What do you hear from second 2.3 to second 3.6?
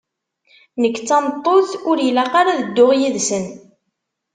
ara ad dduɣ yid-sen!